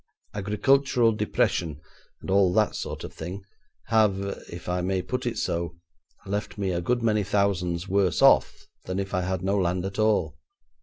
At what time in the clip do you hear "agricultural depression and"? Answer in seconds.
0.33-2.31